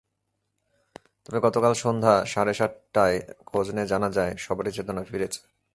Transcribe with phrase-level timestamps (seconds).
[1.25, 3.17] তবে গতকাল সন্ধ্যা সাড়ে সাতটায়
[3.45, 5.39] খোঁজ নিয়ে জানা যায়, সবারই চেতনা ফিরেছে।